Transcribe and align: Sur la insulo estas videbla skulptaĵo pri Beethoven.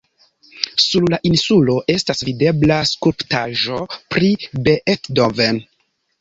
Sur 0.83 1.03
la 1.13 1.19
insulo 1.29 1.75
estas 1.95 2.23
videbla 2.29 2.79
skulptaĵo 2.93 3.79
pri 4.15 4.33
Beethoven. 4.69 5.63